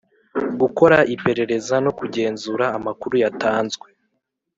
[0.61, 3.87] Gukora iperereza no kugenzura amakuru yatanzwe